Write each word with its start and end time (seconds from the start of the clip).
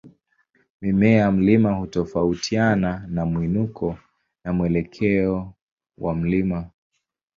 Mimea 0.81 1.17
ya 1.17 1.31
mlima 1.31 1.71
hutofautiana 1.73 3.05
na 3.09 3.25
mwinuko 3.25 3.97
na 4.45 4.53
mwelekeo 4.53 5.53
wa 5.97 6.15
mlima. 6.15 6.69